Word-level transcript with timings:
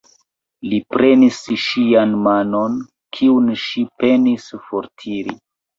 Li 0.69 0.79
prenis 0.93 1.41
ŝian 1.65 2.17
manon, 2.29 2.81
kiun 3.19 3.55
ŝi 3.69 3.87
penis 4.03 4.53
fortiri. 4.69 5.43